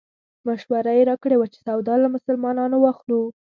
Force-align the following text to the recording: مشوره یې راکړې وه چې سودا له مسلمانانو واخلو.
مشوره 0.47 0.91
یې 0.97 1.07
راکړې 1.09 1.35
وه 1.37 1.47
چې 1.53 1.59
سودا 1.67 1.93
له 2.03 2.07
مسلمانانو 2.15 2.75
واخلو. 2.79 3.21